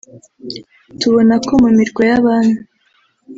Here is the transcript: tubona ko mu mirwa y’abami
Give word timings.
tubona 0.99 1.33
ko 1.45 1.53
mu 1.63 1.69
mirwa 1.77 2.01
y’abami 2.09 2.57